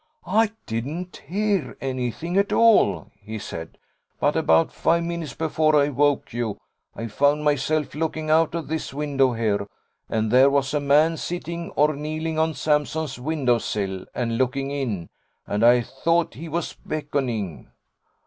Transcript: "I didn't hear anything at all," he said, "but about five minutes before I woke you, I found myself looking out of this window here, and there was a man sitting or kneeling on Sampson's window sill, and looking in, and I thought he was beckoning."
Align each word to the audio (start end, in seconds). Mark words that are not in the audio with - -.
"I 0.25 0.49
didn't 0.65 1.21
hear 1.27 1.77
anything 1.79 2.35
at 2.35 2.51
all," 2.51 3.11
he 3.21 3.37
said, 3.37 3.77
"but 4.19 4.35
about 4.35 4.71
five 4.73 5.03
minutes 5.03 5.35
before 5.35 5.75
I 5.75 5.89
woke 5.89 6.33
you, 6.33 6.57
I 6.95 7.05
found 7.05 7.43
myself 7.43 7.93
looking 7.93 8.31
out 8.31 8.55
of 8.55 8.67
this 8.67 8.95
window 8.95 9.33
here, 9.33 9.67
and 10.09 10.31
there 10.31 10.49
was 10.49 10.73
a 10.73 10.79
man 10.79 11.17
sitting 11.17 11.69
or 11.75 11.95
kneeling 11.95 12.39
on 12.39 12.55
Sampson's 12.55 13.19
window 13.19 13.59
sill, 13.59 14.07
and 14.15 14.39
looking 14.39 14.71
in, 14.71 15.09
and 15.45 15.63
I 15.63 15.81
thought 15.81 16.33
he 16.33 16.49
was 16.49 16.73
beckoning." 16.73 17.69